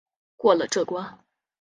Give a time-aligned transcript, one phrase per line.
[0.35, 1.19] 过了这关